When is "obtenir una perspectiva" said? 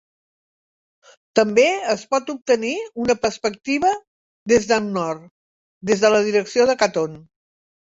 2.35-3.93